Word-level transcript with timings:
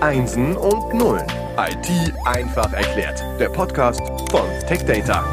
Einsen 0.00 0.56
und 0.56 0.94
Nullen. 0.94 1.26
IT 1.58 2.14
einfach 2.24 2.72
erklärt. 2.72 3.20
Der 3.40 3.48
Podcast 3.48 4.00
von 4.30 4.48
TechData. 4.68 5.24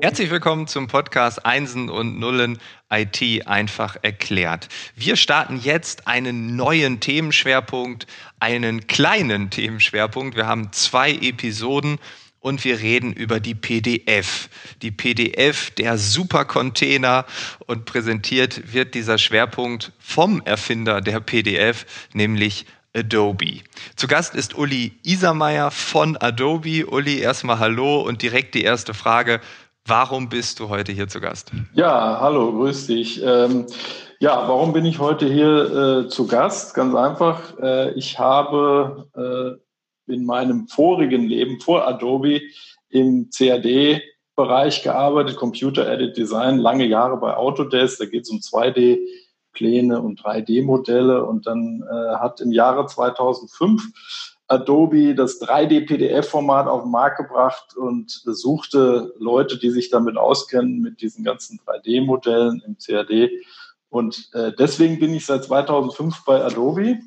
Herzlich 0.00 0.30
willkommen 0.30 0.68
zum 0.68 0.86
Podcast 0.86 1.44
Einsen 1.44 1.90
und 1.90 2.20
Nullen 2.20 2.60
IT 2.88 3.48
einfach 3.48 3.96
erklärt. 4.02 4.68
Wir 4.94 5.16
starten 5.16 5.58
jetzt 5.58 6.06
einen 6.06 6.54
neuen 6.54 7.00
Themenschwerpunkt, 7.00 8.06
einen 8.38 8.86
kleinen 8.86 9.50
Themenschwerpunkt. 9.50 10.36
Wir 10.36 10.46
haben 10.46 10.70
zwei 10.70 11.10
Episoden 11.10 11.98
und 12.40 12.64
wir 12.64 12.80
reden 12.80 13.12
über 13.12 13.40
die 13.40 13.54
PDF. 13.54 14.48
Die 14.82 14.90
PDF, 14.90 15.70
der 15.70 15.98
Supercontainer 15.98 17.24
und 17.66 17.84
präsentiert 17.84 18.72
wird 18.72 18.94
dieser 18.94 19.18
Schwerpunkt 19.18 19.92
vom 19.98 20.40
Erfinder 20.44 21.00
der 21.00 21.20
PDF, 21.20 21.86
nämlich 22.12 22.66
Adobe. 22.94 23.60
Zu 23.96 24.06
Gast 24.06 24.34
ist 24.34 24.56
Uli 24.56 24.92
Isermeier 25.04 25.70
von 25.70 26.16
Adobe. 26.16 26.86
Uli, 26.86 27.20
erstmal 27.20 27.58
hallo 27.58 28.00
und 28.00 28.22
direkt 28.22 28.54
die 28.54 28.62
erste 28.62 28.94
Frage. 28.94 29.40
Warum 29.86 30.28
bist 30.28 30.60
du 30.60 30.68
heute 30.68 30.92
hier 30.92 31.08
zu 31.08 31.20
Gast? 31.20 31.50
Ja, 31.72 32.18
hallo, 32.20 32.52
grüß 32.52 32.88
dich. 32.88 33.22
Ähm, 33.22 33.66
ja, 34.20 34.48
warum 34.48 34.72
bin 34.72 34.84
ich 34.84 34.98
heute 34.98 35.26
hier 35.26 36.04
äh, 36.06 36.08
zu 36.08 36.26
Gast? 36.26 36.74
Ganz 36.74 36.94
einfach. 36.94 37.58
Äh, 37.60 37.92
ich 37.92 38.18
habe 38.18 39.08
äh, 39.14 39.67
in 40.08 40.24
meinem 40.24 40.68
vorigen 40.68 41.24
Leben 41.24 41.60
vor 41.60 41.86
Adobe 41.86 42.40
im 42.90 43.30
CAD-Bereich 43.30 44.82
gearbeitet, 44.82 45.36
Computer 45.36 45.90
Edit 45.90 46.16
Design, 46.16 46.58
lange 46.58 46.86
Jahre 46.86 47.18
bei 47.18 47.36
Autodesk. 47.36 47.98
Da 47.98 48.06
geht 48.06 48.22
es 48.22 48.30
um 48.30 48.38
2D-Pläne 48.38 50.00
und 50.00 50.20
3D-Modelle. 50.20 51.24
Und 51.24 51.46
dann 51.46 51.84
äh, 51.88 52.16
hat 52.16 52.40
im 52.40 52.52
Jahre 52.52 52.86
2005 52.86 53.82
Adobe 54.48 55.14
das 55.14 55.40
3D-PDF-Format 55.42 56.66
auf 56.68 56.82
den 56.82 56.90
Markt 56.90 57.18
gebracht 57.18 57.76
und 57.76 58.10
suchte 58.10 59.12
Leute, 59.18 59.58
die 59.58 59.70
sich 59.70 59.90
damit 59.90 60.16
auskennen, 60.16 60.80
mit 60.80 61.02
diesen 61.02 61.22
ganzen 61.22 61.60
3D-Modellen 61.66 62.62
im 62.66 62.76
CAD. 62.78 63.30
Und 63.90 64.30
äh, 64.32 64.52
deswegen 64.58 64.98
bin 64.98 65.14
ich 65.14 65.26
seit 65.26 65.44
2005 65.44 66.24
bei 66.24 66.42
Adobe 66.42 66.98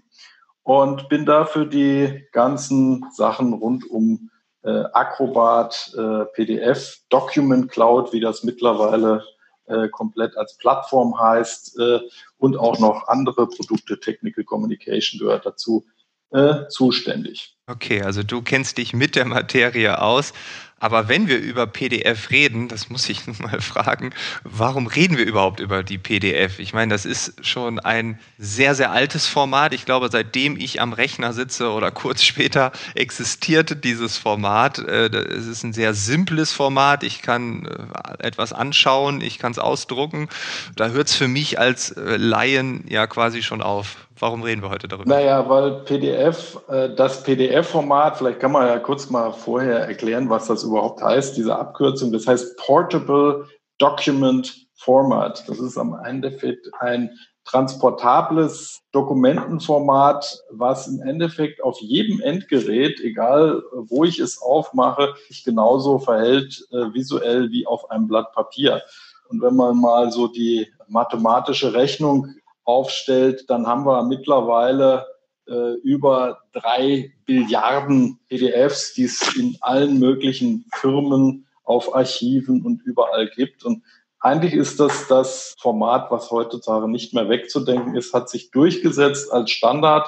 und 0.64 1.10
bin 1.10 1.26
da 1.26 1.46
für 1.46 1.66
die 1.66 2.26
ganzen 2.32 3.06
Sachen 3.12 3.54
rund 3.54 3.90
um 3.90 4.30
äh, 4.64 4.84
Acrobat, 4.94 5.92
äh, 5.98 6.26
PDF, 6.34 6.98
Document 7.10 7.72
Cloud, 7.72 8.14
wie 8.14 8.20
das 8.20 8.44
mittlerweile 8.44 9.24
äh, 9.66 9.90
komplett 9.90 10.38
als 10.38 10.58
Plattform 10.58 11.20
heißt, 11.20 11.80
äh, 11.80 12.00
und 12.38 12.58
auch 12.58 12.80
noch 12.80 13.08
andere 13.08 13.48
Produkte, 13.48 14.00
Technical 14.00 14.44
Communication 14.44 15.20
gehört 15.20 15.46
dazu, 15.46 15.86
äh, 16.32 16.68
zuständig. 16.70 17.58
Okay, 17.72 18.02
also 18.02 18.22
du 18.22 18.42
kennst 18.42 18.78
dich 18.78 18.92
mit 18.94 19.16
der 19.16 19.24
Materie 19.26 20.02
aus. 20.02 20.34
Aber 20.82 21.08
wenn 21.08 21.28
wir 21.28 21.38
über 21.38 21.68
PDF 21.68 22.32
reden, 22.32 22.68
das 22.68 22.90
muss 22.90 23.08
ich 23.08 23.28
nun 23.28 23.38
mal 23.40 23.62
fragen, 23.62 24.14
warum 24.44 24.88
reden 24.88 25.16
wir 25.16 25.26
überhaupt 25.26 25.60
über 25.60 25.84
die 25.84 26.00
PDF? 26.00 26.60
Ich 26.60 26.74
meine, 26.74 26.92
das 26.92 27.06
ist 27.06 27.46
schon 27.46 27.80
ein 27.80 28.20
sehr, 28.40 28.74
sehr 28.74 28.92
altes 28.92 29.28
Format. 29.28 29.74
Ich 29.74 29.86
glaube, 29.86 30.10
seitdem 30.12 30.58
ich 30.58 30.82
am 30.82 30.92
Rechner 30.92 31.32
sitze 31.34 31.70
oder 31.70 31.92
kurz 32.02 32.24
später 32.24 32.72
existierte 32.96 33.76
dieses 33.76 34.18
Format. 34.18 34.80
Äh, 34.80 35.06
es 35.16 35.46
ist 35.46 35.64
ein 35.64 35.72
sehr 35.72 35.94
simples 35.94 36.52
Format. 36.52 37.04
Ich 37.04 37.22
kann 37.22 37.68
äh, 37.68 38.26
etwas 38.26 38.52
anschauen, 38.52 39.22
ich 39.22 39.38
kann 39.38 39.52
es 39.52 39.60
ausdrucken. 39.60 40.28
Da 40.76 40.90
hört 40.90 41.08
es 41.08 41.16
für 41.16 41.28
mich 41.30 41.60
als 41.60 41.92
äh, 41.92 42.18
Laien 42.18 42.84
ja 42.90 43.08
quasi 43.08 43.44
schon 43.44 43.62
auf. 43.62 43.96
Warum 44.22 44.44
reden 44.44 44.62
wir 44.62 44.70
heute 44.70 44.88
darüber? 44.88 45.10
Naja, 45.10 45.50
weil 45.50 45.84
PDF, 45.84 46.60
das 46.68 47.24
PDF-Format, 47.24 48.18
vielleicht 48.18 48.40
kann 48.40 48.52
man 48.52 48.68
ja 48.68 48.78
kurz 48.78 49.10
mal 49.10 49.34
vorher 49.34 49.80
erklären, 49.88 50.30
was 50.30 50.46
das 50.46 50.64
überhaupt 50.64 51.02
heißt, 51.02 51.36
diese 51.38 51.56
Abkürzung. 51.56 52.12
Das 52.12 52.28
heißt 52.28 52.56
Portable 52.58 53.48
Document 53.80 54.68
Format. 54.76 55.44
Das 55.50 55.60
ist 55.60 55.76
am 55.76 55.98
Endeffekt 56.06 56.70
ein 56.80 57.10
transportables 57.46 58.82
Dokumentenformat, 58.92 60.44
was 60.52 60.88
im 60.88 61.02
Endeffekt 61.02 61.64
auf 61.64 61.80
jedem 61.82 62.22
Endgerät, 62.22 63.00
egal 63.00 63.64
wo 63.74 64.04
ich 64.04 64.20
es 64.20 64.40
aufmache, 64.40 65.16
sich 65.30 65.44
genauso 65.44 65.98
verhält 65.98 66.68
äh, 66.72 66.94
visuell 66.94 67.50
wie 67.50 67.66
auf 67.66 67.90
einem 67.90 68.08
Blatt 68.08 68.32
Papier. 68.34 68.84
Und 69.30 69.42
wenn 69.42 69.56
man 69.56 69.80
mal 69.80 70.12
so 70.12 70.28
die 70.28 70.68
mathematische 70.88 71.74
Rechnung 71.74 72.28
aufstellt, 72.64 73.50
dann 73.50 73.68
haben 73.68 73.86
wir 73.86 74.04
mittlerweile 74.04 75.06
äh, 75.48 75.74
über 75.84 76.40
drei 76.54 77.12
Billiarden 77.26 78.20
PDFs, 78.30 78.94
die 78.94 79.06
es 79.06 79.36
in 79.36 79.58
allen 79.62 80.00
möglichen 80.00 80.66
Firmen, 80.76 81.48
auf 81.64 81.96
Archiven 81.96 82.66
und 82.66 82.82
überall 82.84 83.30
gibt. 83.30 83.64
Und 83.64 83.84
eigentlich 84.20 84.54
ist 84.54 84.80
das 84.80 85.08
das 85.08 85.56
Format, 85.60 86.12
was 86.12 86.30
heutzutage 86.32 86.90
nicht 86.90 87.14
mehr 87.14 87.30
wegzudenken 87.30 87.96
ist, 87.96 88.14
hat 88.14 88.30
sich 88.30 88.52
durchgesetzt 88.52 89.32
als 89.32 89.52
Standard. 89.52 90.08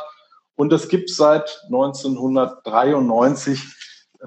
Und 0.55 0.71
es 0.73 0.87
gibt 0.89 1.09
seit 1.09 1.61
1993. 1.65 3.59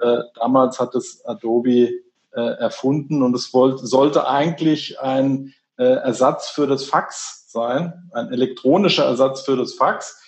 Äh, 0.00 0.18
damals 0.34 0.80
hat 0.80 0.94
es 0.94 1.24
Adobe 1.24 1.90
äh, 2.32 2.40
erfunden 2.58 3.22
und 3.22 3.34
es 3.34 3.54
wollte, 3.54 3.86
sollte 3.86 4.28
eigentlich 4.28 5.00
ein 5.00 5.54
äh, 5.78 5.84
Ersatz 5.84 6.48
für 6.48 6.66
das 6.66 6.84
Fax 6.84 7.45
sein, 7.56 7.92
ein 8.12 8.30
elektronischer 8.30 9.04
Ersatz 9.04 9.40
für 9.42 9.56
das 9.56 9.74
Fax. 9.74 10.22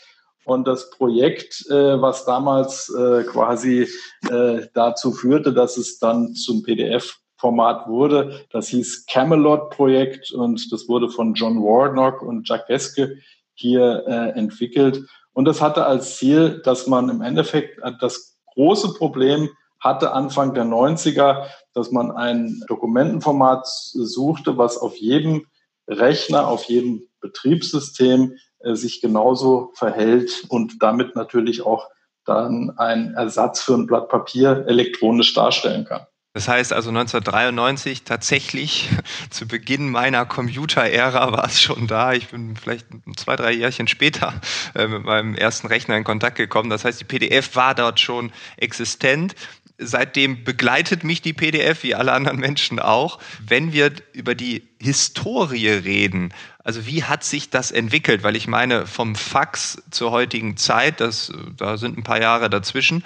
Und 0.45 0.67
das 0.67 0.91
Projekt, 0.91 1.67
äh, 1.71 2.01
was 2.01 2.25
damals 2.25 2.89
äh, 2.89 3.23
quasi 3.25 3.87
äh, 4.31 4.67
dazu 4.73 5.13
führte, 5.13 5.53
dass 5.53 5.77
es 5.77 5.99
dann 5.99 6.35
zum 6.35 6.63
PDF-Format 6.63 7.87
wurde, 7.87 8.47
das 8.51 8.69
hieß 8.69 9.05
Camelot-Projekt 9.07 10.33
und 10.33 10.73
das 10.73 10.89
wurde 10.89 11.11
von 11.11 11.35
John 11.35 11.63
Warnock 11.63 12.23
und 12.23 12.49
Jack 12.49 12.67
Geske 12.67 13.19
hier 13.53 14.05
äh, 14.07 14.39
entwickelt. 14.39 15.05
Und 15.35 15.45
das 15.45 15.61
hatte 15.61 15.85
als 15.85 16.17
Ziel, 16.17 16.63
dass 16.65 16.87
man 16.87 17.11
im 17.11 17.21
Endeffekt 17.21 17.79
das 18.01 18.41
große 18.55 18.95
Problem 18.95 19.51
hatte 19.81 20.13
Anfang 20.13 20.55
der 20.55 20.65
90er, 20.65 21.47
dass 21.75 21.91
man 21.91 22.11
ein 22.11 22.63
Dokumentenformat 22.69 23.67
suchte, 23.67 24.59
was 24.59 24.79
auf 24.79 24.97
jedem 24.97 25.47
Rechner, 25.87 26.49
auf 26.49 26.65
jedem 26.65 27.08
Betriebssystem 27.21 28.35
äh, 28.61 28.75
sich 28.75 29.01
genauso 29.01 29.73
verhält 29.75 30.45
und 30.49 30.83
damit 30.83 31.17
natürlich 31.17 31.63
auch 31.63 31.89
dann 32.25 32.73
ein 32.77 33.15
Ersatz 33.15 33.63
für 33.63 33.75
ein 33.75 33.87
Blatt 33.87 34.09
Papier 34.09 34.65
elektronisch 34.67 35.33
darstellen 35.35 35.85
kann. 35.85 36.07
Das 36.35 36.47
heißt 36.47 36.73
also 36.73 36.91
1993 36.91 38.05
tatsächlich 38.05 38.91
zu 39.31 39.49
Beginn 39.49 39.91
meiner 39.91 40.27
Computer-Ära 40.27 41.33
war 41.33 41.47
es 41.47 41.61
schon 41.61 41.87
da. 41.87 42.13
Ich 42.13 42.29
bin 42.29 42.55
vielleicht 42.55 42.87
zwei, 43.17 43.35
drei 43.35 43.53
Jährchen 43.53 43.89
später 43.89 44.35
äh, 44.75 44.87
mit 44.87 45.05
meinem 45.05 45.35
ersten 45.35 45.67
Rechner 45.67 45.97
in 45.97 46.05
Kontakt 46.05 46.37
gekommen. 46.37 46.71
Das 46.71 46.85
heißt, 46.85 47.01
die 47.01 47.05
PDF 47.05 47.57
war 47.57 47.75
dort 47.75 47.99
schon 47.99 48.31
existent 48.57 49.35
seitdem 49.79 50.45
begleitet 50.45 51.05
mich 51.05 51.23
die 51.23 51.33
PDF, 51.33 51.83
wie 51.83 51.95
alle 51.95 52.13
anderen 52.13 52.39
Menschen 52.39 52.81
auch. 52.81 53.19
Wenn 53.47 53.73
wir 53.73 53.93
über 54.13 54.35
die 54.35 54.69
Historie 54.81 55.69
reden, 55.69 56.35
also 56.65 56.85
wie 56.87 57.05
hat 57.05 57.25
sich 57.25 57.51
das 57.51 57.71
entwickelt? 57.71 58.23
Weil 58.23 58.37
ich 58.37 58.49
meine, 58.49 58.87
vom 58.87 59.15
Fax 59.15 59.83
zur 59.91 60.11
heutigen 60.11 60.57
Zeit, 60.57 61.01
das, 61.01 61.33
da 61.57 61.79
sind 61.79 61.97
ein 61.97 62.03
paar 62.03 62.21
Jahre 62.21 62.51
dazwischen. 62.51 63.05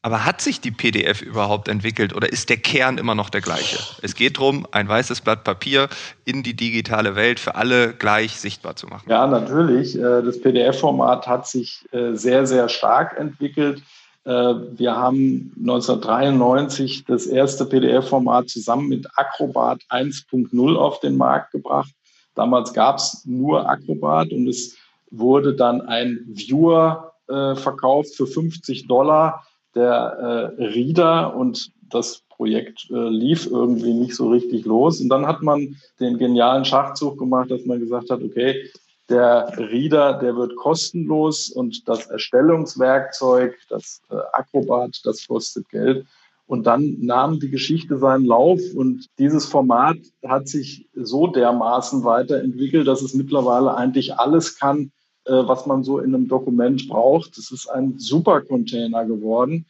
Aber 0.00 0.24
hat 0.24 0.40
sich 0.40 0.60
die 0.60 0.70
PDF 0.70 1.22
überhaupt 1.22 1.68
entwickelt 1.68 2.14
oder 2.14 2.32
ist 2.32 2.50
der 2.50 2.56
Kern 2.56 2.98
immer 2.98 3.16
noch 3.16 3.30
der 3.30 3.40
gleiche? 3.40 3.78
Es 4.00 4.14
geht 4.14 4.38
darum, 4.38 4.66
ein 4.70 4.88
weißes 4.88 5.22
Blatt 5.22 5.42
Papier 5.42 5.88
in 6.24 6.44
die 6.44 6.54
digitale 6.54 7.16
Welt 7.16 7.40
für 7.40 7.56
alle 7.56 7.94
gleich 7.94 8.38
sichtbar 8.38 8.76
zu 8.76 8.86
machen. 8.86 9.10
Ja, 9.10 9.26
natürlich. 9.26 9.96
Äh, 9.96 10.22
das 10.22 10.40
PDF-Format 10.40 11.26
hat 11.26 11.48
sich 11.48 11.84
äh, 11.90 12.14
sehr, 12.14 12.46
sehr 12.46 12.68
stark 12.68 13.18
entwickelt. 13.18 13.82
Äh, 14.28 14.78
wir 14.78 14.94
haben 14.94 15.54
1993 15.58 17.06
das 17.06 17.26
erste 17.26 17.64
PDF-Format 17.64 18.50
zusammen 18.50 18.88
mit 18.88 19.06
Acrobat 19.16 19.80
1.0 19.88 20.76
auf 20.76 21.00
den 21.00 21.16
Markt 21.16 21.52
gebracht. 21.52 21.90
Damals 22.34 22.74
gab 22.74 22.98
es 22.98 23.24
nur 23.24 23.66
Acrobat 23.66 24.30
und 24.32 24.46
es 24.46 24.76
wurde 25.10 25.54
dann 25.54 25.80
ein 25.80 26.26
Viewer 26.28 27.14
äh, 27.28 27.54
verkauft 27.54 28.14
für 28.16 28.26
50 28.26 28.86
Dollar, 28.86 29.46
der 29.74 30.54
äh, 30.58 30.62
Reader 30.62 31.34
und 31.34 31.72
das 31.88 32.22
Projekt 32.28 32.86
äh, 32.90 33.08
lief 33.08 33.46
irgendwie 33.50 33.94
nicht 33.94 34.14
so 34.14 34.28
richtig 34.28 34.66
los. 34.66 35.00
Und 35.00 35.08
dann 35.08 35.26
hat 35.26 35.40
man 35.40 35.76
den 36.00 36.18
genialen 36.18 36.66
Schachzug 36.66 37.18
gemacht, 37.18 37.50
dass 37.50 37.64
man 37.64 37.80
gesagt 37.80 38.10
hat, 38.10 38.22
okay, 38.22 38.70
der 39.08 39.52
Reader, 39.56 40.18
der 40.18 40.36
wird 40.36 40.56
kostenlos 40.56 41.50
und 41.50 41.88
das 41.88 42.06
Erstellungswerkzeug, 42.06 43.56
das 43.68 44.02
äh, 44.10 44.16
Acrobat, 44.32 45.00
das 45.04 45.26
kostet 45.26 45.68
Geld. 45.70 46.06
Und 46.46 46.66
dann 46.66 46.96
nahm 47.00 47.40
die 47.40 47.50
Geschichte 47.50 47.98
seinen 47.98 48.24
Lauf 48.24 48.60
und 48.74 49.06
dieses 49.18 49.44
Format 49.44 49.98
hat 50.26 50.48
sich 50.48 50.88
so 50.94 51.26
dermaßen 51.26 52.04
weiterentwickelt, 52.04 52.88
dass 52.88 53.02
es 53.02 53.12
mittlerweile 53.12 53.74
eigentlich 53.74 54.18
alles 54.18 54.58
kann, 54.58 54.90
äh, 55.24 55.32
was 55.32 55.66
man 55.66 55.84
so 55.84 55.98
in 55.98 56.14
einem 56.14 56.26
Dokument 56.26 56.88
braucht. 56.88 57.36
Es 57.36 57.50
ist 57.50 57.68
ein 57.68 57.98
Supercontainer 57.98 59.04
geworden. 59.04 59.66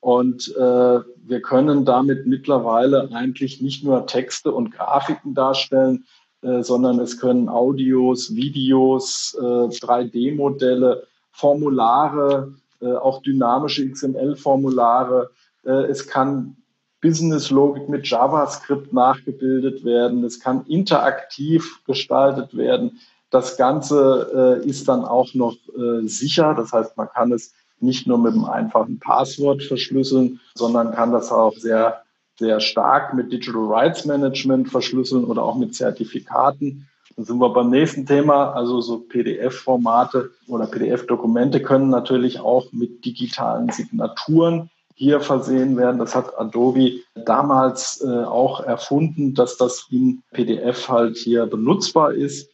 Und 0.00 0.48
äh, 0.56 0.60
wir 0.60 1.42
können 1.42 1.84
damit 1.84 2.26
mittlerweile 2.26 3.10
eigentlich 3.12 3.60
nicht 3.60 3.84
nur 3.84 4.06
Texte 4.06 4.52
und 4.52 4.72
Grafiken 4.72 5.34
darstellen, 5.34 6.06
äh, 6.42 6.62
sondern 6.62 6.98
es 6.98 7.18
können 7.18 7.48
Audios, 7.48 8.34
Videos, 8.34 9.36
äh, 9.40 9.42
3D-Modelle, 9.42 11.06
Formulare, 11.30 12.54
äh, 12.80 12.92
auch 12.94 13.22
dynamische 13.22 13.88
XML-Formulare. 13.88 15.30
Äh, 15.64 15.84
es 15.84 16.06
kann 16.06 16.56
Business-Logik 17.00 17.88
mit 17.88 18.08
JavaScript 18.08 18.92
nachgebildet 18.92 19.84
werden. 19.84 20.24
Es 20.24 20.40
kann 20.40 20.66
interaktiv 20.66 21.80
gestaltet 21.86 22.56
werden. 22.56 22.98
Das 23.30 23.56
Ganze 23.56 24.60
äh, 24.64 24.68
ist 24.68 24.88
dann 24.88 25.04
auch 25.04 25.32
noch 25.34 25.56
sicher. 26.02 26.54
Das 26.54 26.72
heißt, 26.72 26.96
man 26.96 27.08
kann 27.08 27.32
es 27.32 27.54
nicht 27.80 28.06
nur 28.06 28.18
mit 28.18 28.34
einem 28.34 28.44
einfachen 28.44 28.98
Passwort 29.00 29.62
verschlüsseln, 29.62 30.40
sondern 30.54 30.92
kann 30.92 31.12
das 31.12 31.32
auch 31.32 31.54
sehr, 31.54 32.01
sehr 32.38 32.60
stark 32.60 33.14
mit 33.14 33.32
Digital 33.32 33.64
Rights 33.64 34.04
Management 34.04 34.70
verschlüsseln 34.70 35.24
oder 35.24 35.42
auch 35.42 35.56
mit 35.56 35.74
Zertifikaten. 35.74 36.88
Dann 37.16 37.24
sind 37.24 37.38
wir 37.38 37.50
beim 37.50 37.70
nächsten 37.70 38.06
Thema. 38.06 38.52
Also 38.52 38.80
so 38.80 38.98
PDF-Formate 38.98 40.30
oder 40.48 40.66
PDF-Dokumente 40.66 41.62
können 41.62 41.90
natürlich 41.90 42.40
auch 42.40 42.72
mit 42.72 43.04
digitalen 43.04 43.68
Signaturen 43.70 44.70
hier 44.94 45.20
versehen 45.20 45.76
werden. 45.76 45.98
Das 45.98 46.14
hat 46.14 46.38
Adobe 46.38 47.00
damals 47.14 48.02
äh, 48.02 48.24
auch 48.24 48.60
erfunden, 48.60 49.34
dass 49.34 49.56
das 49.56 49.86
in 49.90 50.22
PDF 50.32 50.88
halt 50.88 51.16
hier 51.16 51.46
benutzbar 51.46 52.12
ist. 52.12 52.50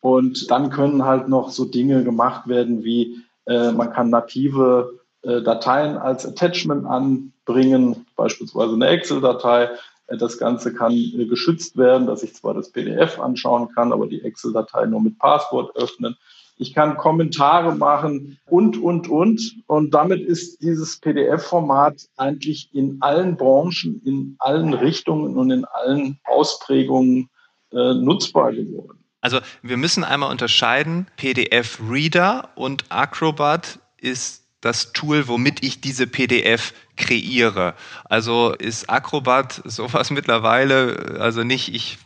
Und 0.00 0.50
dann 0.50 0.70
können 0.70 1.04
halt 1.04 1.28
noch 1.28 1.50
so 1.50 1.64
Dinge 1.64 2.04
gemacht 2.04 2.46
werden 2.46 2.84
wie 2.84 3.18
äh, 3.46 3.72
man 3.72 3.92
kann 3.92 4.10
native 4.10 5.00
Dateien 5.42 5.96
als 5.96 6.26
Attachment 6.26 6.86
anbringen, 6.86 8.06
beispielsweise 8.16 8.74
eine 8.74 8.88
Excel-Datei. 8.88 9.70
Äh, 10.06 10.16
das 10.16 10.38
Ganze 10.38 10.74
kann 10.74 10.92
äh, 10.92 11.26
geschützt 11.26 11.76
werden, 11.76 12.06
dass 12.06 12.22
ich 12.22 12.34
zwar 12.34 12.54
das 12.54 12.70
PDF 12.70 13.18
anschauen 13.18 13.68
kann, 13.74 13.92
aber 13.92 14.06
die 14.06 14.22
Excel-Datei 14.22 14.86
nur 14.86 15.00
mit 15.00 15.18
Passwort 15.18 15.76
öffnen. 15.76 16.16
Ich 16.60 16.74
kann 16.74 16.96
Kommentare 16.96 17.76
machen 17.76 18.38
und, 18.46 18.82
und, 18.82 19.08
und. 19.08 19.62
Und 19.68 19.94
damit 19.94 20.20
ist 20.20 20.60
dieses 20.60 20.98
PDF-Format 20.98 22.08
eigentlich 22.16 22.70
in 22.72 22.96
allen 23.00 23.36
Branchen, 23.36 24.02
in 24.04 24.34
allen 24.40 24.74
Richtungen 24.74 25.36
und 25.36 25.52
in 25.52 25.64
allen 25.64 26.18
Ausprägungen 26.24 27.30
äh, 27.70 27.94
nutzbar 27.94 28.52
geworden. 28.52 28.98
Also 29.20 29.38
wir 29.62 29.76
müssen 29.76 30.02
einmal 30.02 30.30
unterscheiden, 30.30 31.06
PDF 31.16 31.78
Reader 31.88 32.48
und 32.56 32.84
Acrobat 32.88 33.78
ist 34.00 34.47
das 34.60 34.92
Tool, 34.92 35.28
womit 35.28 35.62
ich 35.62 35.80
diese 35.80 36.06
PDF 36.06 36.72
kreiere. 36.96 37.74
Also 38.04 38.52
ist 38.52 38.90
Acrobat 38.90 39.62
sowas 39.64 40.10
mittlerweile, 40.12 41.18
also 41.20 41.44
nicht, 41.44 41.74
ich 41.74 41.98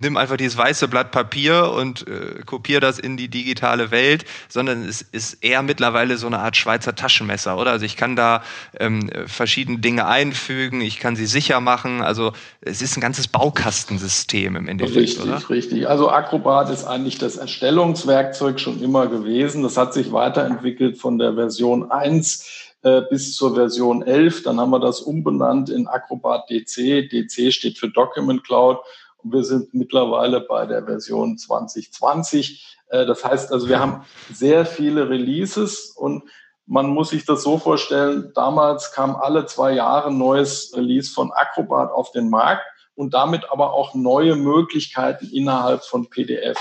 nimm 0.00 0.16
einfach 0.16 0.36
dieses 0.36 0.56
weiße 0.56 0.88
Blatt 0.88 1.10
Papier 1.10 1.72
und 1.72 2.06
äh, 2.06 2.42
kopiere 2.44 2.80
das 2.80 2.98
in 2.98 3.16
die 3.16 3.28
digitale 3.28 3.90
Welt, 3.90 4.24
sondern 4.48 4.84
es 4.84 5.02
ist 5.02 5.42
eher 5.42 5.62
mittlerweile 5.62 6.16
so 6.16 6.26
eine 6.26 6.38
Art 6.38 6.56
Schweizer 6.56 6.94
Taschenmesser, 6.94 7.56
oder? 7.58 7.70
Also 7.70 7.84
ich 7.84 7.96
kann 7.96 8.16
da 8.16 8.42
ähm, 8.78 9.10
verschiedene 9.26 9.78
Dinge 9.78 10.06
einfügen, 10.06 10.80
ich 10.80 10.98
kann 10.98 11.16
sie 11.16 11.26
sicher 11.26 11.60
machen. 11.60 12.02
Also 12.02 12.32
es 12.60 12.82
ist 12.82 12.96
ein 12.96 13.00
ganzes 13.00 13.28
Baukastensystem 13.28 14.56
im 14.56 14.68
Endeffekt, 14.68 14.96
richtig, 14.96 15.22
oder? 15.22 15.36
Richtig, 15.36 15.50
richtig. 15.50 15.88
Also 15.88 16.10
Acrobat 16.10 16.70
ist 16.70 16.84
eigentlich 16.84 17.18
das 17.18 17.36
Erstellungswerkzeug 17.36 18.60
schon 18.60 18.82
immer 18.82 19.06
gewesen. 19.06 19.62
Das 19.62 19.76
hat 19.76 19.94
sich 19.94 20.12
weiterentwickelt 20.12 20.98
von 20.98 21.18
der 21.18 21.34
Version 21.34 21.90
1 21.90 22.66
äh, 22.82 23.02
bis 23.10 23.34
zur 23.34 23.54
Version 23.54 24.02
11. 24.02 24.42
Dann 24.44 24.60
haben 24.60 24.70
wir 24.70 24.80
das 24.80 25.00
umbenannt 25.00 25.70
in 25.70 25.86
Acrobat 25.86 26.48
DC. 26.50 27.08
DC 27.10 27.52
steht 27.52 27.78
für 27.78 27.88
Document 27.88 28.44
Cloud 28.44 28.78
wir 29.32 29.44
sind 29.44 29.74
mittlerweile 29.74 30.40
bei 30.40 30.66
der 30.66 30.84
Version 30.84 31.38
2020. 31.38 32.76
Äh, 32.88 33.06
das 33.06 33.24
heißt 33.24 33.52
also, 33.52 33.68
wir 33.68 33.80
haben 33.80 34.04
sehr 34.32 34.66
viele 34.66 35.08
Releases 35.08 35.90
und 35.90 36.24
man 36.66 36.88
muss 36.88 37.10
sich 37.10 37.24
das 37.24 37.42
so 37.42 37.58
vorstellen, 37.58 38.32
damals 38.34 38.92
kam 38.92 39.14
alle 39.14 39.46
zwei 39.46 39.72
Jahre 39.72 40.08
ein 40.08 40.18
neues 40.18 40.72
Release 40.74 41.12
von 41.12 41.30
Acrobat 41.32 41.92
auf 41.92 42.10
den 42.10 42.28
Markt 42.28 42.64
und 42.96 43.14
damit 43.14 43.50
aber 43.50 43.72
auch 43.72 43.94
neue 43.94 44.34
Möglichkeiten 44.34 45.28
innerhalb 45.32 45.84
von 45.84 46.10
PDF. 46.10 46.58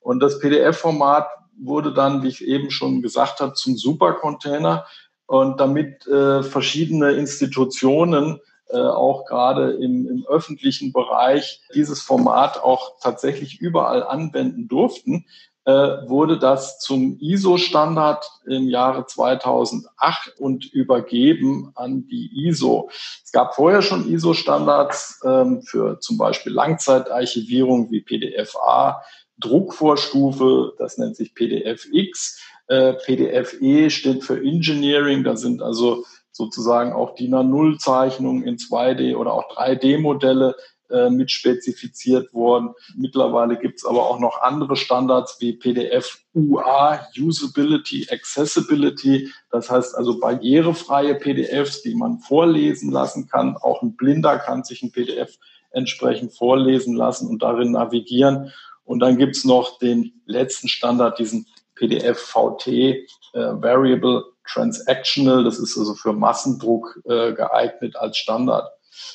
Und 0.00 0.20
das 0.20 0.38
PDF-Format 0.38 1.26
wurde 1.58 1.92
dann, 1.92 2.22
wie 2.22 2.28
ich 2.28 2.44
eben 2.44 2.70
schon 2.70 3.02
gesagt 3.02 3.40
habe, 3.40 3.54
zum 3.54 3.76
Supercontainer. 3.76 4.86
Und 5.26 5.60
damit 5.60 6.06
äh, 6.06 6.42
verschiedene 6.42 7.12
Institutionen 7.12 8.40
äh, 8.72 8.78
auch 8.78 9.24
gerade 9.26 9.72
im, 9.72 10.08
im 10.08 10.26
öffentlichen 10.26 10.92
Bereich 10.92 11.60
dieses 11.74 12.02
Format 12.02 12.62
auch 12.62 12.98
tatsächlich 13.00 13.60
überall 13.60 14.02
anwenden 14.02 14.68
durften, 14.68 15.26
äh, 15.64 15.72
wurde 16.08 16.38
das 16.38 16.80
zum 16.80 17.18
ISO-Standard 17.20 18.24
im 18.46 18.68
Jahre 18.68 19.06
2008 19.06 20.34
und 20.38 20.64
übergeben 20.72 21.70
an 21.76 22.06
die 22.08 22.48
ISO. 22.48 22.90
Es 23.24 23.30
gab 23.30 23.54
vorher 23.54 23.82
schon 23.82 24.08
ISO-Standards 24.08 25.20
ähm, 25.24 25.62
für 25.62 26.00
zum 26.00 26.18
Beispiel 26.18 26.52
Langzeitarchivierung 26.52 27.92
wie 27.92 28.00
PDF-A, 28.00 29.02
Druckvorstufe, 29.38 30.72
das 30.78 30.98
nennt 30.98 31.16
sich 31.16 31.34
PDF-X. 31.34 32.40
Äh, 32.66 32.94
PDF-E 32.94 33.90
steht 33.90 34.24
für 34.24 34.42
Engineering, 34.42 35.24
da 35.24 35.36
sind 35.36 35.62
also 35.62 36.04
sozusagen 36.32 36.92
auch 36.92 37.14
DIN 37.14 37.34
A0-Zeichnungen 37.34 38.42
in 38.42 38.56
2D 38.56 39.16
oder 39.16 39.34
auch 39.34 39.54
3D-Modelle 39.54 40.56
äh, 40.92 41.08
mit 41.08 41.30
spezifiziert 41.30 42.34
worden. 42.34 42.74
Mittlerweile 42.96 43.56
gibt 43.56 43.78
es 43.78 43.84
aber 43.86 44.10
auch 44.10 44.18
noch 44.18 44.42
andere 44.42 44.76
Standards 44.76 45.38
wie 45.40 45.54
PDF 45.54 46.18
UA, 46.34 47.06
Usability, 47.18 48.08
Accessibility. 48.10 49.30
Das 49.50 49.70
heißt 49.70 49.94
also 49.94 50.20
barrierefreie 50.20 51.14
PDFs, 51.14 51.80
die 51.80 51.94
man 51.94 52.18
vorlesen 52.18 52.90
lassen 52.90 53.26
kann. 53.26 53.56
Auch 53.56 53.80
ein 53.80 53.96
Blinder 53.96 54.38
kann 54.38 54.64
sich 54.64 54.82
ein 54.82 54.92
PDF 54.92 55.38
entsprechend 55.70 56.34
vorlesen 56.34 56.94
lassen 56.94 57.26
und 57.26 57.42
darin 57.42 57.72
navigieren. 57.72 58.52
Und 58.84 59.00
dann 59.00 59.16
gibt 59.16 59.36
es 59.36 59.44
noch 59.44 59.78
den 59.78 60.20
letzten 60.26 60.68
Standard, 60.68 61.18
diesen 61.18 61.46
PDF 61.74 62.18
VT, 62.18 62.66
äh, 62.68 63.06
Variable 63.34 64.24
transactional, 64.46 65.44
das 65.44 65.58
ist 65.58 65.76
also 65.78 65.94
für 65.94 66.12
Massendruck 66.12 67.00
äh, 67.04 67.32
geeignet 67.32 67.96
als 67.96 68.16
Standard. 68.16 68.68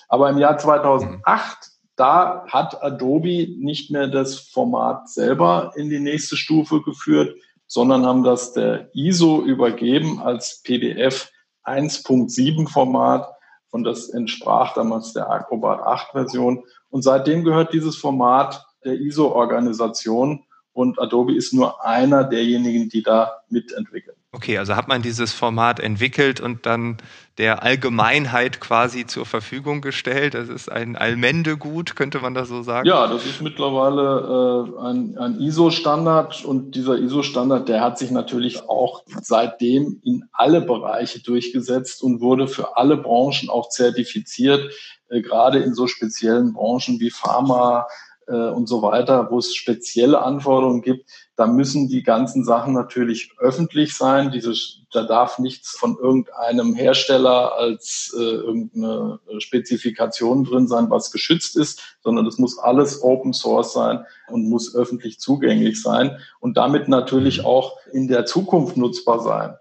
Aber 0.08 0.30
im 0.30 0.38
Jahr 0.38 0.58
2008, 0.58 1.58
da 1.96 2.46
hat 2.48 2.82
Adobe 2.84 3.48
nicht 3.60 3.92
mehr 3.92 4.08
das 4.08 4.40
Format 4.40 5.10
selber 5.10 5.72
in 5.75 5.90
die 5.90 6.00
nächste 6.00 6.38
Stufe 6.38 6.82
geführt, 6.82 7.36
sondern 7.66 8.06
haben 8.06 8.24
das 8.24 8.54
der 8.54 8.90
ISO 8.94 9.42
übergeben 9.42 10.22
als 10.22 10.62
PDF 10.63 11.32
1.7 11.66 12.70
Format 12.70 13.28
und 13.72 13.84
das 13.84 14.10
entsprach 14.10 14.74
damals 14.74 15.13
der 15.13 15.30
Acrobat 15.30 15.82
8 15.82 16.12
Version. 16.12 16.63
Und 16.90 17.01
seitdem 17.01 17.44
gehört 17.44 17.74
dieses 17.74 17.98
Format 17.98 18.66
der 18.86 18.94
ISO-Organisation 18.94 20.46
und 20.72 21.00
Adobe 21.00 21.36
ist 21.36 21.54
nur 21.54 21.84
einer 21.84 22.24
derjenigen, 22.24 22.90
die 22.90 23.01
da 23.01 23.42
mitentwickeln. 23.50 24.17
Okay, 24.34 24.57
also 24.57 24.75
hat 24.75 24.89
man 24.89 25.01
dieses 25.01 25.31
Format 25.31 25.79
entwickelt 25.79 26.41
und 26.41 26.65
dann 26.65 26.98
der 27.38 27.63
Allgemeinheit 27.63 28.60
quasi 28.60 29.05
zur 29.05 29.25
Verfügung 29.25 29.79
gestellt. 29.79 30.34
Das 30.34 30.50
ist 30.50 30.69
ein 30.69 30.98
Allmendegut, 30.98 31.96
könnte 31.96 32.19
man 32.19 32.34
das 32.34 32.50
so 32.50 32.62
sagen? 32.62 32.86
Ja, 32.89 33.07
das 33.07 33.25
ist 33.25 33.41
mittlerweile 33.41 34.75
äh, 34.75 34.81
ein, 34.86 35.17
ein 35.17 35.39
ISO-Standard 35.39 36.43
und 36.43 36.75
dieser 36.75 36.98
ISO-Standard, 36.98 37.69
der 37.69 37.81
hat 37.81 37.98
sich 37.98 38.12
natürlich 38.12 38.67
auch 38.67 39.03
seitdem 39.22 40.01
in 40.03 40.25
alle 40.34 40.60
Bereiche 40.60 41.24
durchgesetzt 41.24 42.03
und 42.03 42.19
wurde 42.19 42.50
für 42.50 42.75
alle 42.75 42.98
Branchen 42.98 43.50
auch 43.50 43.69
zertifiziert, 43.69 44.74
äh, 45.07 45.22
gerade 45.22 45.60
in 45.60 45.74
so 45.74 45.88
speziellen 45.88 46.51
Branchen 46.51 47.00
wie 47.00 47.12
Pharma, 47.12 47.88
äh, 48.27 48.50
und 48.50 48.67
so 48.67 48.81
weiter, 48.81 49.29
wo 49.31 49.39
es 49.39 49.55
spezielle 49.55 50.22
Anforderungen 50.22 50.81
gibt, 50.81 51.10
da 51.38 51.46
müssen 51.46 51.88
die 51.88 52.01
ganzen 52.01 52.44
Sachen 52.44 52.74
natürlich 52.74 53.32
öffentlich 53.38 53.96
sein. 53.96 54.32
Diese, 54.32 54.53
da 54.91 55.03
darf 55.03 55.38
nichts 55.38 55.77
von 55.77 55.96
irgendeinem 55.96 56.74
Hersteller 56.74 57.53
als 57.53 58.13
äh, 58.17 58.22
irgendeine 58.22 59.20
Spezifikation 59.38 60.44
drin 60.44 60.67
sein, 60.67 60.89
was 60.89 61.12
geschützt 61.12 61.56
ist, 61.56 61.98
sondern 62.03 62.25
das 62.25 62.39
muss 62.39 62.58
alles 62.58 63.03
Open 63.03 63.34
Source 63.34 63.72
sein 63.72 64.03
und 64.27 64.50
muss 64.50 64.75
öffentlich 64.75 65.20
zugänglich 65.20 65.82
sein 65.82 66.17
und 66.39 66.58
damit 66.58 66.88
natürlich 66.88 67.46
auch 67.46 67.77
in 67.94 68.08
der 68.08 68.25
Zukunft 68.25 68.75
nutzbar 68.75 69.20
sein. 69.22 69.56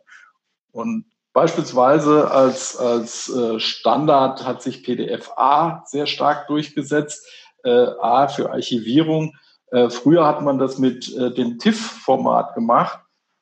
Und 0.73 1.05
Beispielsweise 1.35 2.31
als, 2.31 2.79
als 2.79 3.29
äh, 3.29 3.61
Standard 3.61 4.47
hat 4.47 4.63
sich 4.63 4.83
PDF-A 4.83 5.83
sehr 5.85 6.07
stark 6.07 6.47
durchgesetzt 6.47 7.27
äh, 7.63 7.69
A 7.69 8.29
für 8.29 8.53
Archivierung. 8.53 9.35
Äh, 9.71 9.91
früher 9.91 10.27
hat 10.27 10.43
man 10.43 10.59
das 10.59 10.79
mit 10.79 11.15
äh, 11.17 11.33
dem 11.33 11.59
TIFF-Format 11.59 12.55
gemacht. 12.55 13.01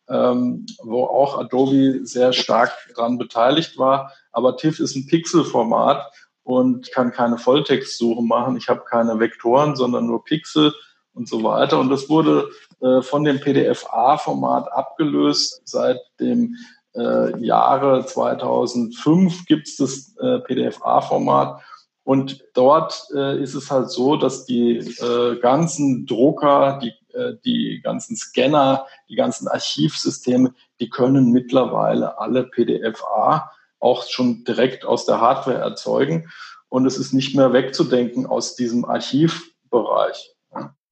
ähm, 0.08 0.66
wo 0.82 1.04
auch 1.04 1.38
Adobe 1.38 2.00
sehr 2.04 2.34
stark 2.34 2.72
daran 2.94 3.16
beteiligt 3.16 3.78
war. 3.78 4.12
Aber 4.32 4.56
TIFF 4.56 4.80
ist 4.80 4.96
ein 4.96 5.06
Pixelformat 5.06 6.12
und 6.42 6.92
kann 6.92 7.10
keine 7.10 7.38
Volltextsuche 7.38 8.22
machen. 8.22 8.56
Ich 8.56 8.68
habe 8.68 8.84
keine 8.88 9.18
Vektoren, 9.18 9.76
sondern 9.76 10.06
nur 10.06 10.22
Pixel 10.24 10.74
und 11.14 11.28
so 11.28 11.42
weiter. 11.42 11.78
Und 11.78 11.88
das 11.88 12.08
wurde 12.08 12.50
äh, 12.80 13.00
von 13.00 13.24
dem 13.24 13.40
PDF-A-Format 13.40 14.70
abgelöst. 14.72 15.62
Seit 15.64 15.98
dem 16.20 16.54
äh, 16.94 17.38
Jahre 17.40 18.04
2005 18.04 19.46
gibt 19.46 19.68
es 19.68 19.76
das 19.76 20.16
äh, 20.20 20.40
PDF-A-Format. 20.40 21.62
Und 22.04 22.44
dort 22.52 23.08
äh, 23.14 23.42
ist 23.42 23.54
es 23.54 23.70
halt 23.70 23.90
so, 23.90 24.16
dass 24.16 24.44
die 24.44 24.76
äh, 24.76 25.40
ganzen 25.40 26.06
Drucker, 26.06 26.78
die, 26.82 26.92
äh, 27.16 27.34
die 27.44 27.80
ganzen 27.82 28.14
Scanner, 28.14 28.87
die 29.08 29.16
ganzen 29.16 29.49
Archivsysteme, 29.49 30.54
die 30.80 30.90
können 30.90 31.32
mittlerweile 31.32 32.18
alle 32.18 32.44
PDF-A 32.44 33.50
auch 33.80 34.06
schon 34.06 34.44
direkt 34.44 34.84
aus 34.84 35.06
der 35.06 35.20
Hardware 35.20 35.58
erzeugen. 35.58 36.30
Und 36.68 36.87
es 36.87 36.99
ist 36.99 37.14
nicht 37.14 37.34
mehr 37.34 37.52
wegzudenken 37.54 38.26
aus 38.26 38.54
diesem 38.54 38.84
Archivbereich. 38.84 40.34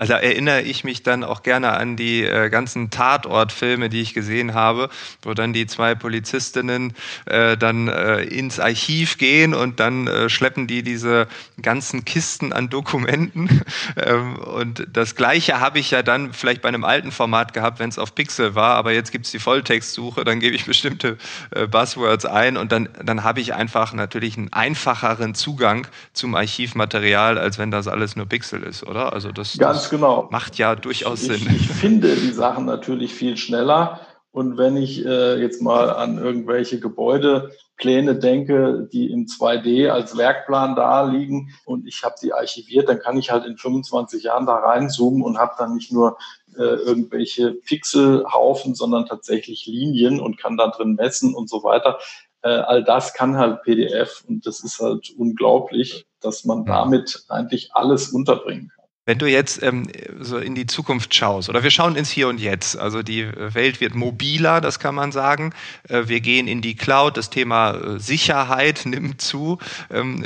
Also 0.02 0.14
erinnere 0.14 0.62
ich 0.62 0.82
mich 0.82 1.04
dann 1.04 1.23
auch 1.23 1.44
gerne 1.44 1.75
an 1.75 1.94
die 1.94 2.25
äh, 2.25 2.50
ganzen 2.50 2.90
Tatortfilme, 2.90 3.88
die 3.88 4.00
ich 4.00 4.14
gesehen 4.14 4.52
habe, 4.52 4.88
wo 5.23 5.32
dann 5.32 5.52
die 5.52 5.68
zwei 5.68 5.94
Polizistinnen 5.94 6.94
äh, 7.26 7.56
dann 7.56 7.87
äh, 7.87 8.23
ins 8.23 8.59
Archiv 8.59 9.16
gehen 9.16 9.54
und 9.54 9.78
dann 9.78 10.09
äh, 10.09 10.28
schleppen 10.28 10.66
die 10.66 10.82
diese 10.82 11.28
ganzen 11.62 12.04
Kisten 12.04 12.52
an 12.52 12.68
Dokumenten. 12.68 13.62
ähm, 13.97 14.38
und 14.38 14.88
das 14.92 15.14
Gleiche 15.14 15.61
habe 15.61 15.78
ich 15.78 15.92
ja 15.92 16.02
dann 16.02 16.32
vielleicht 16.32 16.62
bei 16.62 16.68
einem 16.68 16.82
alten 16.82 17.12
Format 17.12 17.54
gehabt, 17.54 17.78
wenn 17.78 17.88
es 17.88 18.00
auf 18.00 18.16
Pixel 18.16 18.56
war, 18.56 18.75
aber 18.75 18.90
jetzt 18.90 19.12
gibt 19.12 19.26
es 19.26 19.30
die 19.30 19.38
Volltextsuche, 19.38 20.25
dann 20.25 20.40
gebe 20.40 20.56
ich 20.56 20.64
bestimmte 20.64 21.16
äh, 21.52 21.68
Buzzwords 21.68 22.26
ein 22.26 22.56
und 22.56 22.73
dann, 22.73 22.88
dann 23.04 23.23
habe 23.23 23.40
ich 23.40 23.54
einfach 23.54 23.92
natürlich 23.92 24.37
einen 24.37 24.52
einfacheren 24.52 25.37
Zugang 25.37 25.87
zum 26.12 26.35
Archivmaterial, 26.35 27.38
als 27.38 27.59
wenn 27.59 27.71
das 27.71 27.87
alles 27.87 28.16
nur 28.16 28.26
Pixel 28.26 28.64
ist, 28.64 28.82
oder? 28.82 29.12
Also 29.12 29.30
das, 29.30 29.56
Ganz 29.59 29.82
das 29.82 29.91
genau. 29.92 30.28
Macht 30.30 30.58
ja 30.58 30.75
durchaus 30.75 31.22
ich, 31.22 31.44
Sinn. 31.44 31.54
Ich 31.54 31.68
finde 31.68 32.16
die 32.16 32.32
Sachen 32.32 32.64
natürlich 32.64 33.14
viel 33.14 33.37
schneller. 33.37 34.00
Und 34.32 34.56
wenn 34.56 34.78
ich 34.78 35.04
äh, 35.04 35.38
jetzt 35.40 35.61
mal 35.61 35.90
an 35.90 36.16
irgendwelche 36.16 36.80
Gebäudepläne 36.80 38.16
denke, 38.16 38.88
die 38.90 39.11
im 39.11 39.26
2D 39.26 39.90
als 39.90 40.16
Werkplan 40.16 40.75
da 40.75 41.02
liegen 41.02 41.50
und 41.66 41.87
ich 41.87 42.02
habe 42.02 42.14
die 42.22 42.32
archiviert, 42.32 42.88
dann 42.88 42.99
kann 42.99 43.18
ich 43.18 43.30
halt 43.30 43.44
in 43.44 43.58
25 43.58 44.22
Jahren 44.25 44.46
da 44.46 44.54
reinzoomen 44.54 45.22
und 45.22 45.37
habe 45.37 45.52
dann 45.58 45.75
nicht 45.75 45.92
nur 45.92 46.16
äh, 46.56 46.62
irgendwelche 46.62 47.52
Pixelhaufen, 47.52 48.75
sondern 48.75 49.04
tatsächlich 49.04 49.66
Linien 49.66 50.18
und 50.18 50.38
kann 50.38 50.56
da 50.56 50.68
drin 50.68 50.94
messen 50.94 51.34
und 51.34 51.50
so 51.50 51.62
weiter. 51.62 51.99
Äh, 52.40 52.49
all 52.49 52.82
das 52.82 53.12
kann 53.12 53.37
halt 53.37 53.62
PDF 53.64 54.25
und 54.26 54.46
das 54.46 54.64
ist 54.64 54.80
halt 54.80 55.11
unglaublich, 55.18 56.06
dass 56.20 56.46
man 56.46 56.64
damit 56.64 57.25
eigentlich 57.28 57.75
alles 57.75 58.08
unterbringen 58.08 58.72
kann. 58.75 58.81
Wenn 59.04 59.18
du 59.18 59.26
jetzt 59.26 59.61
ähm, 59.64 59.88
so 60.21 60.38
in 60.38 60.54
die 60.54 60.66
Zukunft 60.66 61.12
schaust, 61.12 61.49
oder 61.49 61.64
wir 61.64 61.73
schauen 61.73 61.97
ins 61.97 62.09
Hier 62.09 62.28
und 62.28 62.38
Jetzt, 62.38 62.78
also 62.78 63.02
die 63.02 63.26
Welt 63.26 63.80
wird 63.80 63.97
mobiler, 63.97 64.61
das 64.61 64.78
kann 64.78 64.94
man 64.94 65.11
sagen. 65.11 65.52
Äh, 65.88 66.04
wir 66.06 66.21
gehen 66.21 66.47
in 66.47 66.62
die 66.62 66.76
Cloud, 66.76 67.16
das 67.16 67.28
Thema 67.28 67.73
äh, 67.73 67.99
Sicherheit 67.99 68.82
nimmt 68.87 69.21
zu. 69.21 69.59
Ähm, 69.90 70.25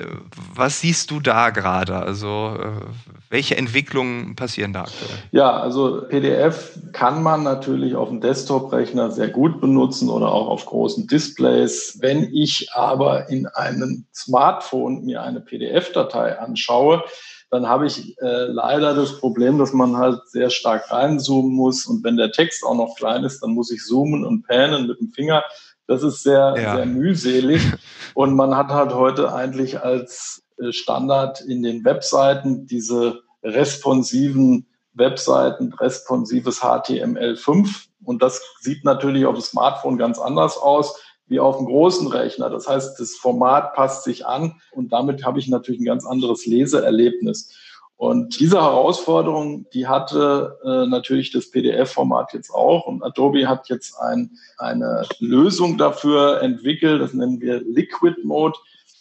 was 0.54 0.80
siehst 0.80 1.10
du 1.10 1.20
da 1.20 1.48
gerade? 1.48 1.96
Also 1.96 2.58
äh, 2.60 2.86
welche 3.30 3.56
Entwicklungen 3.56 4.36
passieren 4.36 4.74
da 4.74 4.82
aktuell? 4.82 5.18
Ja, 5.30 5.58
also 5.58 6.02
PDF 6.06 6.78
kann 6.92 7.22
man 7.22 7.44
natürlich 7.44 7.94
auf 7.94 8.10
dem 8.10 8.20
Desktop-Rechner 8.20 9.10
sehr 9.10 9.28
gut 9.28 9.58
benutzen 9.58 10.10
oder 10.10 10.30
auch 10.30 10.48
auf 10.48 10.66
großen 10.66 11.06
Displays. 11.06 11.96
Wenn 12.02 12.24
ich 12.30 12.68
aber 12.74 13.30
in 13.30 13.46
einem 13.46 14.04
Smartphone 14.14 15.06
mir 15.06 15.22
eine 15.22 15.40
PDF-Datei 15.40 16.38
anschaue, 16.38 17.02
dann 17.50 17.68
habe 17.68 17.86
ich 17.86 18.18
äh, 18.20 18.46
leider 18.46 18.94
das 18.94 19.18
Problem, 19.18 19.58
dass 19.58 19.72
man 19.72 19.96
halt 19.96 20.20
sehr 20.28 20.50
stark 20.50 20.90
reinzoomen 20.90 21.52
muss. 21.52 21.86
Und 21.86 22.02
wenn 22.02 22.16
der 22.16 22.32
Text 22.32 22.64
auch 22.64 22.74
noch 22.74 22.96
klein 22.96 23.24
ist, 23.24 23.40
dann 23.40 23.50
muss 23.50 23.70
ich 23.70 23.82
zoomen 23.84 24.24
und 24.24 24.46
panen 24.46 24.88
mit 24.88 24.98
dem 25.00 25.10
Finger. 25.10 25.44
Das 25.86 26.02
ist 26.02 26.22
sehr, 26.22 26.54
ja. 26.60 26.76
sehr 26.76 26.86
mühselig. 26.86 27.62
Und 28.14 28.34
man 28.34 28.56
hat 28.56 28.70
halt 28.70 28.92
heute 28.92 29.32
eigentlich 29.32 29.80
als 29.82 30.42
äh, 30.58 30.72
Standard 30.72 31.40
in 31.42 31.62
den 31.62 31.84
Webseiten 31.84 32.66
diese 32.66 33.22
responsiven 33.42 34.66
Webseiten, 34.94 35.72
responsives 35.74 36.62
HTML5. 36.62 37.86
Und 38.02 38.22
das 38.22 38.42
sieht 38.60 38.84
natürlich 38.84 39.26
auf 39.26 39.34
dem 39.34 39.42
Smartphone 39.42 39.98
ganz 39.98 40.18
anders 40.18 40.56
aus 40.56 41.00
wie 41.28 41.40
auf 41.40 41.56
einem 41.58 41.66
großen 41.66 42.06
Rechner. 42.08 42.50
Das 42.50 42.68
heißt, 42.68 42.98
das 42.98 43.16
Format 43.16 43.74
passt 43.74 44.04
sich 44.04 44.26
an 44.26 44.60
und 44.72 44.92
damit 44.92 45.24
habe 45.24 45.38
ich 45.38 45.48
natürlich 45.48 45.80
ein 45.80 45.86
ganz 45.86 46.06
anderes 46.06 46.46
Leseerlebnis. 46.46 47.52
Und 47.98 48.38
diese 48.40 48.60
Herausforderung, 48.60 49.66
die 49.72 49.86
hatte 49.86 50.58
äh, 50.64 50.86
natürlich 50.86 51.32
das 51.32 51.50
PDF-Format 51.50 52.34
jetzt 52.34 52.50
auch. 52.50 52.86
Und 52.86 53.02
Adobe 53.02 53.48
hat 53.48 53.70
jetzt 53.70 53.98
ein, 53.98 54.32
eine 54.58 55.06
Lösung 55.18 55.78
dafür 55.78 56.42
entwickelt, 56.42 57.00
das 57.00 57.14
nennen 57.14 57.40
wir 57.40 57.62
Liquid 57.62 58.16
Mode 58.22 58.58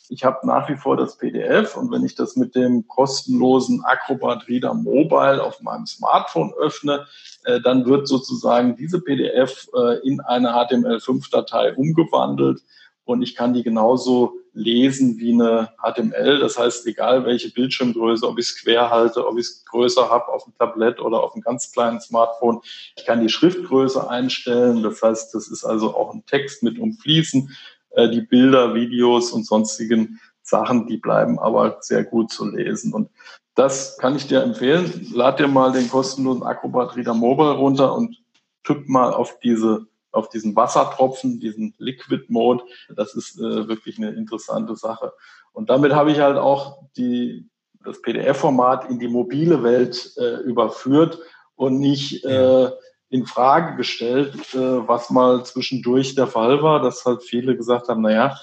ich 0.09 0.24
habe 0.24 0.45
nach 0.45 0.69
wie 0.69 0.75
vor 0.75 0.97
das 0.97 1.17
PDF 1.17 1.75
und 1.77 1.91
wenn 1.91 2.03
ich 2.03 2.15
das 2.15 2.35
mit 2.35 2.55
dem 2.55 2.88
kostenlosen 2.88 3.83
Acrobat 3.83 4.47
Reader 4.47 4.74
Mobile 4.74 5.43
auf 5.43 5.62
meinem 5.62 5.85
Smartphone 5.85 6.53
öffne, 6.53 7.07
äh, 7.43 7.59
dann 7.62 7.85
wird 7.85 8.07
sozusagen 8.07 8.75
diese 8.75 9.01
PDF 9.01 9.67
äh, 9.75 10.07
in 10.07 10.21
eine 10.21 10.50
HTML5-Datei 10.50 11.75
umgewandelt 11.75 12.62
und 13.05 13.21
ich 13.21 13.35
kann 13.35 13.53
die 13.53 13.63
genauso 13.63 14.33
lesen 14.55 15.17
wie 15.19 15.33
eine 15.33 15.69
HTML. 15.77 16.39
Das 16.39 16.57
heißt, 16.57 16.88
egal 16.88 17.25
welche 17.25 17.51
Bildschirmgröße, 17.51 18.27
ob 18.27 18.39
ich 18.39 18.47
es 18.47 18.62
quer 18.62 18.89
halte, 18.89 19.27
ob 19.27 19.38
ich 19.38 19.45
es 19.45 19.65
größer 19.65 20.09
habe 20.09 20.29
auf 20.29 20.45
dem 20.45 20.53
Tablet 20.57 21.00
oder 21.01 21.21
auf 21.21 21.33
einem 21.33 21.43
ganz 21.43 21.71
kleinen 21.71 22.00
Smartphone, 22.00 22.62
ich 22.95 23.05
kann 23.05 23.21
die 23.21 23.29
Schriftgröße 23.29 24.09
einstellen. 24.09 24.81
Das 24.81 25.01
heißt, 25.01 25.35
das 25.35 25.50
ist 25.50 25.65
also 25.65 25.95
auch 25.95 26.13
ein 26.13 26.25
Text 26.25 26.63
mit 26.63 26.79
umfließen. 26.79 27.55
Äh, 27.96 28.10
die 28.10 28.22
Bilder, 28.22 28.75
Videos 28.75 29.32
und 29.32 29.46
sonstigen 29.46 30.20
Sachen, 30.42 30.88
die 30.88 30.98
bleiben 30.98 31.40
aber 31.40 31.78
sehr 31.82 32.04
gut 32.04 32.32
zu 32.32 32.46
lesen. 32.48 32.94
Und 32.94 33.10
das 33.56 33.98
kann 33.98 34.16
ich 34.16 34.28
dir 34.28 34.44
empfehlen. 34.44 35.08
Lad 35.14 35.40
dir 35.40 35.48
mal 35.48 35.72
den 35.72 35.90
kostenlosen 35.90 36.44
Acrobat 36.44 36.96
Reader 36.96 37.14
Mobile 37.14 37.54
runter 37.54 37.96
und 37.96 38.18
tipp 38.64 38.88
mal 38.88 39.14
auf 39.14 39.40
diese 39.40 39.88
auf 40.12 40.30
diesen 40.30 40.56
Wassertropfen, 40.56 41.40
diesen 41.42 41.74
Liquid 41.78 42.24
Mode. 42.30 42.64
Das 42.96 43.16
ist 43.16 43.38
äh, 43.38 43.68
wirklich 43.68 43.98
eine 43.98 44.12
interessante 44.12 44.75
Sache. 44.78 45.12
Und 45.52 45.70
damit 45.70 45.94
habe 45.94 46.12
ich 46.12 46.20
halt 46.20 46.38
auch 46.38 46.84
die, 46.96 47.50
das 47.84 48.02
PDF-Format 48.02 48.90
in 48.90 48.98
die 48.98 49.10
mobile 49.10 49.62
Welt 49.62 50.14
äh, 50.18 50.36
überführt 50.44 51.20
und 51.56 51.80
nicht 51.80 52.24
äh, 52.24 52.70
in 53.15 53.25
Frage 53.25 53.77
gestellt, 53.77 54.36
äh, 54.53 54.88
was 54.88 55.10
mal 55.10 55.45
zwischendurch 55.45 56.15
der 56.15 56.27
Fall 56.27 56.62
war, 56.62 56.81
dass 56.81 57.05
halt 57.05 57.24
viele 57.24 57.55
gesagt 57.55 57.88
haben, 57.88 58.01
naja, 58.01 58.38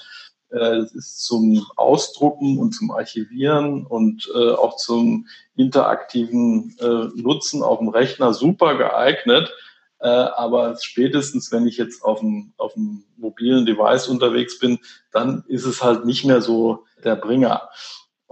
äh, 0.49 0.77
es 0.77 0.93
ist 0.95 1.25
zum 1.25 1.65
Ausdrucken 1.75 2.57
und 2.57 2.71
zum 2.71 2.89
Archivieren 2.89 3.85
und 3.85 4.27
äh, 4.33 4.51
auch 4.51 4.75
zum 4.77 5.27
interaktiven 5.55 6.75
äh, 6.79 7.21
Nutzen 7.21 7.61
auf 7.61 7.77
dem 7.79 7.89
Rechner 7.89 8.33
super 8.33 8.75
geeignet. 8.75 9.53
Äh, 9.99 10.07
aber 10.07 10.75
spätestens, 10.81 11.51
wenn 11.51 11.67
ich 11.67 11.77
jetzt 11.77 12.03
auf 12.03 12.21
dem, 12.21 12.53
auf 12.57 12.73
dem 12.73 13.03
mobilen 13.15 13.67
Device 13.67 14.07
unterwegs 14.07 14.57
bin, 14.57 14.79
dann 15.11 15.43
ist 15.47 15.65
es 15.65 15.83
halt 15.83 16.03
nicht 16.03 16.25
mehr 16.25 16.41
so 16.41 16.85
der 17.03 17.15
Bringer. 17.15 17.69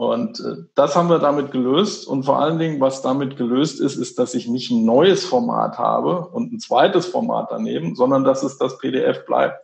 Und 0.02 0.40
äh, 0.40 0.64
das 0.74 0.96
haben 0.96 1.12
wir 1.12 1.20
damit 1.20 1.52
gelöst. 1.52 2.08
Und 2.08 2.24
vor 2.24 2.40
allen 2.42 2.58
Dingen, 2.58 2.82
was 2.82 3.04
damit 3.04 3.38
gelöst 3.38 3.80
ist, 3.80 3.98
ist, 3.98 4.18
dass 4.18 4.34
ich 4.34 4.48
nicht 4.48 4.72
ein 4.72 4.84
neues 4.84 5.24
Format 5.24 5.78
habe 5.78 6.28
und 6.30 6.52
ein 6.52 6.60
zweites 6.60 7.06
Format 7.06 7.50
daneben, 7.52 7.94
sondern 7.94 8.24
dass 8.24 8.42
es 8.42 8.58
das 8.58 8.80
PDF 8.80 9.28
bleibt. 9.28 9.64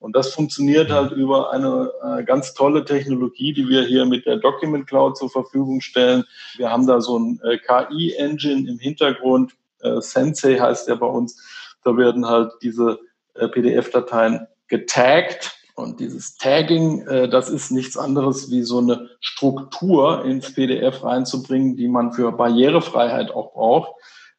Und 0.00 0.16
das 0.16 0.34
funktioniert 0.34 0.90
halt 0.90 1.12
über 1.12 1.52
eine 1.52 1.92
äh, 2.02 2.24
ganz 2.24 2.54
tolle 2.54 2.84
Technologie, 2.84 3.52
die 3.52 3.68
wir 3.68 3.82
hier 3.82 4.04
mit 4.04 4.26
der 4.26 4.38
Document 4.38 4.88
Cloud 4.88 5.16
zur 5.16 5.30
Verfügung 5.30 5.80
stellen. 5.80 6.24
Wir 6.56 6.72
haben 6.72 6.88
da 6.88 7.00
so 7.00 7.16
ein 7.16 7.40
äh, 7.44 7.58
KI-Engine 7.58 8.68
im 8.68 8.80
Hintergrund. 8.80 9.52
Äh, 9.78 10.00
Sensei 10.00 10.58
heißt 10.58 10.88
der 10.88 10.96
bei 10.96 11.06
uns. 11.06 11.40
Da 11.84 11.96
werden 11.96 12.26
halt 12.26 12.50
diese 12.62 12.98
äh, 13.34 13.46
PDF-Dateien 13.46 14.48
getaggt 14.66 15.57
und 15.78 16.00
dieses 16.00 16.36
Tagging, 16.36 17.06
äh, 17.06 17.28
das 17.28 17.48
ist 17.48 17.70
nichts 17.70 17.96
anderes 17.96 18.50
wie 18.50 18.62
so 18.62 18.78
eine 18.78 19.10
Struktur 19.20 20.24
ins 20.24 20.52
PDF 20.52 21.04
reinzubringen, 21.04 21.76
die 21.76 21.88
man 21.88 22.12
für 22.12 22.32
Barrierefreiheit 22.32 23.30
auch 23.30 23.52
braucht. 23.52 23.92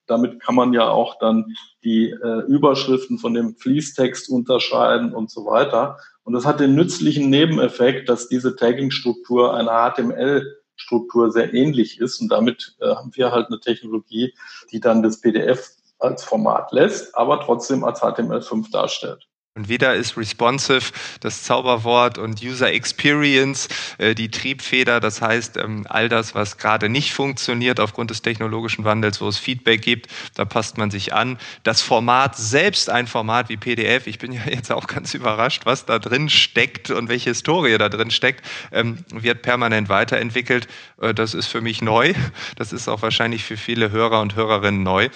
Damit 0.06 0.42
kann 0.42 0.56
man 0.56 0.74
ja 0.74 0.90
auch 0.90 1.18
dann 1.20 1.56
die 1.84 2.10
äh, 2.10 2.42
Überschriften 2.48 3.20
von 3.20 3.34
dem 3.34 3.56
Fließtext 3.56 4.30
unterscheiden 4.30 5.14
und 5.14 5.32
so 5.32 5.46
weiter. 5.46 5.98
Und 6.24 6.34
das 6.34 6.46
hat 6.46 6.60
den 6.60 6.76
nützlichen 6.76 7.30
Nebeneffekt, 7.30 8.10
dass 8.10 8.28
diese 8.28 8.56
Tagging-Struktur 8.58 9.54
einer 9.54 9.72
HTML-Struktur 9.72 11.32
sehr 11.32 11.54
ähnlich 11.54 12.02
ist. 12.02 12.20
Und 12.20 12.30
damit 12.34 12.76
äh, 12.82 12.88
haben 12.88 13.12
wir 13.16 13.32
halt 13.32 13.48
eine 13.48 13.62
Technologie, 13.62 14.34
die 14.72 14.82
dann 14.82 15.04
das 15.04 15.22
PDF 15.22 15.70
als 16.00 16.24
Format 16.24 16.74
lässt, 16.74 17.16
aber 17.16 17.40
trotzdem 17.40 17.84
als 17.86 18.02
HTML5 18.02 18.72
darstellt. 18.72 19.29
Und 19.56 19.68
wieder 19.68 19.96
ist 19.96 20.16
responsive 20.16 20.92
das 21.22 21.44
Zauberwort 21.44 22.20
und 22.20 22.42
User 22.42 22.72
Experience 22.72 23.68
äh, 23.98 24.14
die 24.14 24.30
Triebfeder. 24.30 25.00
Das 25.00 25.22
heißt, 25.22 25.58
ähm, 25.58 25.88
all 25.90 26.08
das, 26.08 26.36
was 26.36 26.58
gerade 26.58 26.88
nicht 26.88 27.14
funktioniert 27.14 27.80
aufgrund 27.80 28.12
des 28.12 28.22
technologischen 28.22 28.86
Wandels, 28.86 29.20
wo 29.22 29.28
es 29.28 29.40
Feedback 29.40 29.82
gibt, 29.82 30.08
da 30.36 30.46
passt 30.46 30.78
man 30.78 30.92
sich 30.92 31.14
an. 31.14 31.40
Das 31.64 31.82
Format 31.82 32.38
selbst, 32.38 32.92
ein 32.92 33.08
Format 33.08 33.50
wie 33.50 33.58
PDF, 33.58 34.06
ich 34.06 34.20
bin 34.20 34.32
ja 34.32 34.42
jetzt 34.50 34.72
auch 34.72 34.86
ganz 34.86 35.16
überrascht, 35.16 35.66
was 35.66 35.86
da 35.86 35.98
drin 35.98 36.30
steckt 36.30 36.92
und 36.92 37.10
welche 37.10 37.32
Historie 37.32 37.78
da 37.80 37.90
drin 37.90 38.12
steckt, 38.12 38.46
ähm, 38.72 39.04
wird 39.12 39.42
permanent 39.42 39.90
weiterentwickelt. 39.90 40.68
Äh, 41.02 41.16
das 41.16 41.34
ist 41.34 41.48
für 41.48 41.62
mich 41.62 41.82
neu. 41.82 42.14
Das 42.56 42.72
ist 42.72 42.88
auch 42.88 43.02
wahrscheinlich 43.02 43.44
für 43.44 43.58
viele 43.58 43.90
Hörer 43.92 44.22
und 44.22 44.36
Hörerinnen 44.36 44.84
neu. 44.84 45.10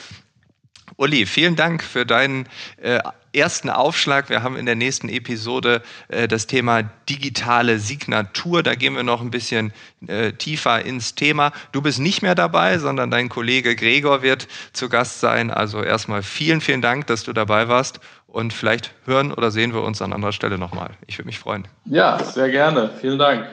Uli, 0.97 1.27
vielen 1.27 1.55
Dank 1.55 1.83
für 1.83 2.05
deinen 2.05 2.49
äh, 2.77 2.99
ersten 3.33 3.69
Aufschlag. 3.69 4.29
Wir 4.29 4.43
haben 4.43 4.55
in 4.55 4.65
der 4.65 4.75
nächsten 4.75 5.09
Episode 5.09 5.81
äh, 6.07 6.27
das 6.27 6.47
Thema 6.47 6.83
digitale 7.09 7.79
Signatur. 7.79 8.63
Da 8.63 8.75
gehen 8.75 8.95
wir 8.95 9.03
noch 9.03 9.21
ein 9.21 9.31
bisschen 9.31 9.73
äh, 10.07 10.33
tiefer 10.33 10.85
ins 10.85 11.15
Thema. 11.15 11.51
Du 11.71 11.81
bist 11.81 11.99
nicht 11.99 12.21
mehr 12.21 12.35
dabei, 12.35 12.77
sondern 12.77 13.11
dein 13.11 13.29
Kollege 13.29 13.75
Gregor 13.75 14.21
wird 14.21 14.47
zu 14.73 14.89
Gast 14.89 15.19
sein. 15.19 15.51
Also 15.51 15.83
erstmal 15.83 16.23
vielen, 16.23 16.61
vielen 16.61 16.81
Dank, 16.81 17.07
dass 17.07 17.23
du 17.23 17.33
dabei 17.33 17.67
warst. 17.67 17.99
Und 18.27 18.51
vielleicht 18.51 18.91
hören 19.05 19.31
oder 19.31 19.51
sehen 19.51 19.73
wir 19.73 19.83
uns 19.83 20.01
an 20.01 20.11
anderer 20.11 20.33
Stelle 20.33 20.57
nochmal. 20.57 20.91
Ich 21.05 21.19
würde 21.19 21.27
mich 21.27 21.37
freuen. 21.37 21.67
Ja, 21.85 22.23
sehr 22.23 22.49
gerne. 22.49 22.89
Vielen 22.99 23.19
Dank. 23.19 23.45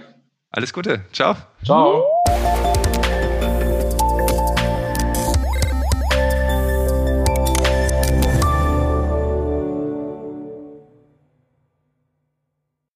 Alles 0.52 0.72
Gute. 0.72 1.04
Ciao. 1.12 1.36
Ciao. 1.64 2.04